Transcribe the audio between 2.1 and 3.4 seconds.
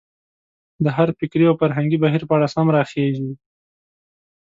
په اړه سم راخېژي.